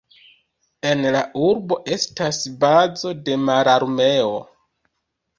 En 0.91 1.01
la 1.15 1.19
urbo 1.47 1.77
estas 1.95 2.39
bazo 2.63 3.11
de 3.27 3.35
Mararmeo. 3.43 4.33